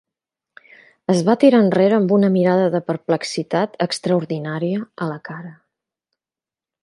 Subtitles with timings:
[1.13, 5.55] Es va tirar enrere amb una mirada de perplexitat extraordinària a la cara.